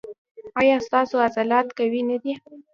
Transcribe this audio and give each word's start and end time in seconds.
ایا 0.61 0.75
ستاسو 0.87 1.15
عضلات 1.25 1.67
قوي 1.77 2.01
نه 2.09 2.17
دي؟ 2.23 2.33